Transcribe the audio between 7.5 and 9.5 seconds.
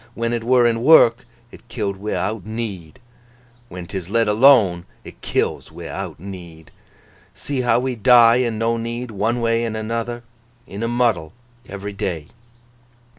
how we die an' no need, one